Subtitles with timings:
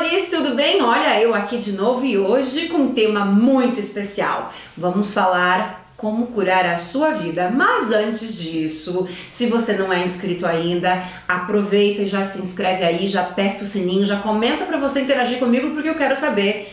[0.00, 0.80] amores, tudo bem?
[0.80, 4.50] Olha, eu aqui de novo e hoje com um tema muito especial.
[4.74, 7.50] Vamos falar como curar a sua vida.
[7.54, 13.06] Mas antes disso, se você não é inscrito ainda, aproveita e já se inscreve aí,
[13.06, 16.72] já aperta o sininho, já comenta para você interagir comigo porque eu quero saber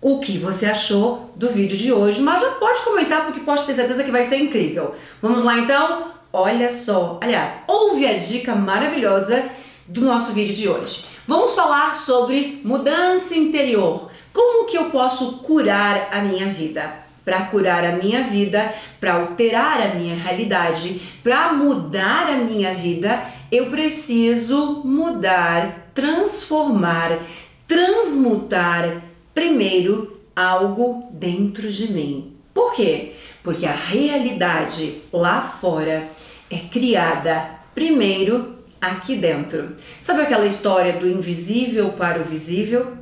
[0.00, 3.74] o que você achou do vídeo de hoje, mas já pode comentar porque pode ter
[3.74, 4.96] certeza que vai ser incrível.
[5.22, 6.10] Vamos lá então?
[6.32, 9.44] Olha só, aliás, ouve a dica maravilhosa
[9.86, 11.17] do nosso vídeo de hoje.
[11.28, 14.10] Vamos falar sobre mudança interior.
[14.32, 16.90] Como que eu posso curar a minha vida?
[17.22, 23.22] Para curar a minha vida, para alterar a minha realidade, para mudar a minha vida,
[23.52, 27.18] eu preciso mudar, transformar,
[27.66, 29.02] transmutar
[29.34, 32.32] primeiro algo dentro de mim.
[32.54, 33.12] Por quê?
[33.42, 36.08] Porque a realidade lá fora
[36.50, 39.74] é criada primeiro aqui dentro.
[40.00, 42.92] Sabe aquela história do invisível para o visível?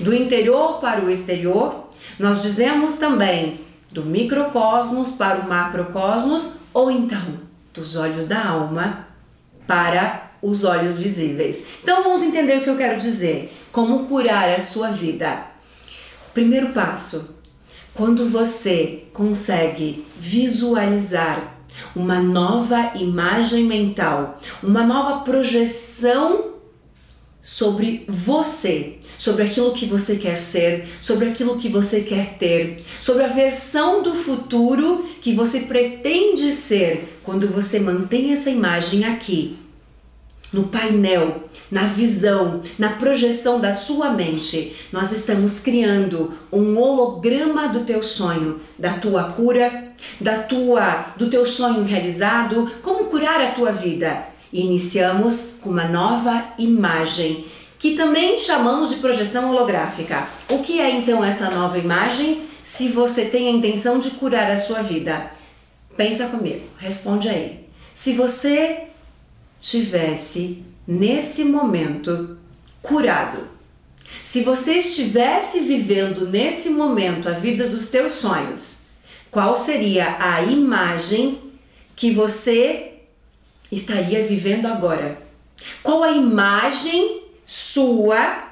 [0.00, 1.88] Do interior para o exterior?
[2.18, 3.60] Nós dizemos também
[3.90, 7.40] do microcosmos para o macrocosmos ou então
[7.72, 9.06] dos olhos da alma
[9.66, 11.68] para os olhos visíveis.
[11.82, 13.54] Então vamos entender o que eu quero dizer.
[13.72, 15.42] Como curar a sua vida.
[16.32, 17.40] Primeiro passo:
[17.94, 21.57] quando você consegue visualizar
[21.94, 26.52] uma nova imagem mental, uma nova projeção
[27.40, 33.24] sobre você, sobre aquilo que você quer ser, sobre aquilo que você quer ter, sobre
[33.24, 39.56] a versão do futuro que você pretende ser quando você mantém essa imagem aqui
[40.52, 47.80] no painel, na visão, na projeção da sua mente, nós estamos criando um holograma do
[47.80, 53.72] teu sonho, da tua cura, da tua do teu sonho realizado, como curar a tua
[53.72, 54.26] vida.
[54.52, 57.44] E iniciamos com uma nova imagem,
[57.78, 60.26] que também chamamos de projeção holográfica.
[60.48, 62.48] O que é então essa nova imagem?
[62.62, 65.30] Se você tem a intenção de curar a sua vida,
[65.96, 67.66] pensa comigo, responde aí.
[67.92, 68.87] Se você
[69.60, 72.38] tivesse nesse momento
[72.80, 73.48] curado.
[74.24, 78.82] Se você estivesse vivendo nesse momento a vida dos teus sonhos,
[79.30, 81.38] qual seria a imagem
[81.94, 82.94] que você
[83.70, 85.20] estaria vivendo agora?
[85.82, 88.48] Qual a imagem sua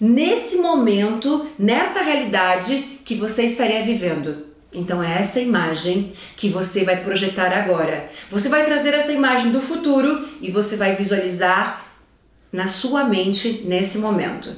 [0.00, 4.47] nesse momento, nesta realidade que você estaria vivendo?
[4.72, 8.10] Então é essa imagem que você vai projetar agora.
[8.30, 11.86] Você vai trazer essa imagem do futuro e você vai visualizar
[12.52, 14.54] na sua mente nesse momento.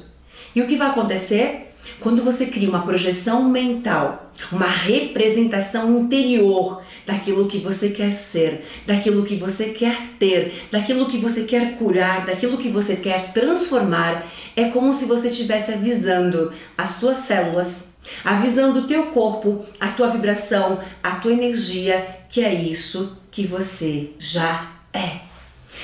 [0.53, 1.73] E o que vai acontecer?
[1.99, 9.23] Quando você cria uma projeção mental, uma representação interior daquilo que você quer ser, daquilo
[9.23, 14.65] que você quer ter, daquilo que você quer curar, daquilo que você quer transformar, é
[14.65, 17.90] como se você estivesse avisando as suas células
[18.23, 24.11] avisando o teu corpo, a tua vibração, a tua energia, que é isso que você
[24.19, 25.19] já é.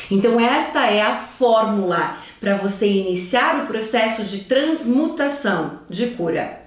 [0.10, 6.62] Então esta é a fórmula para você iniciar o processo de transmutação, de cura.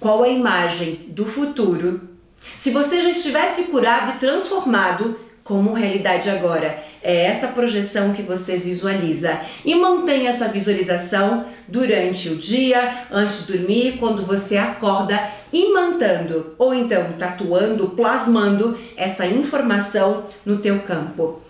[0.00, 2.08] Qual a imagem do futuro?
[2.56, 6.82] Se você já estivesse curado e transformado, como realidade agora.
[7.02, 13.52] É essa projeção que você visualiza e mantém essa visualização durante o dia, antes de
[13.52, 15.20] dormir, quando você acorda,
[15.52, 21.40] imantando ou então tatuando, plasmando essa informação no teu campo.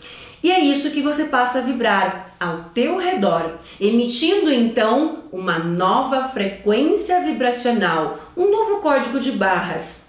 [0.42, 6.28] E é isso que você passa a vibrar ao teu redor, emitindo então uma nova
[6.28, 10.02] frequência vibracional, um novo código de barras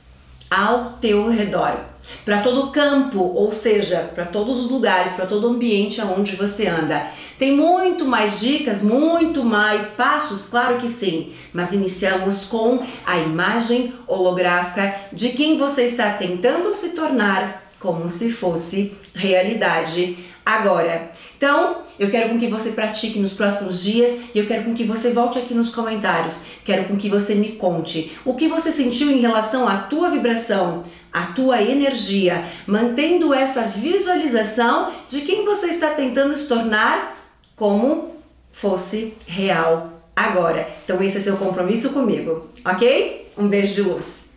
[0.53, 1.80] ao teu redor,
[2.24, 6.36] para todo o campo, ou seja, para todos os lugares, para todo o ambiente aonde
[6.36, 7.08] você anda.
[7.40, 13.94] Tem muito mais dicas, muito mais passos, claro que sim, mas iniciamos com a imagem
[14.08, 21.11] holográfica de quem você está tentando se tornar como se fosse realidade agora.
[21.35, 24.85] Então, eu quero com que você pratique nos próximos dias e eu quero com que
[24.85, 26.45] você volte aqui nos comentários.
[26.63, 30.83] Quero com que você me conte o que você sentiu em relação à tua vibração,
[31.12, 37.18] à tua energia, mantendo essa visualização de quem você está tentando se tornar
[37.57, 38.15] como
[38.53, 40.69] fosse real agora.
[40.86, 43.29] Então, esse é seu compromisso comigo, ok?
[43.38, 44.32] Um beijo de luz.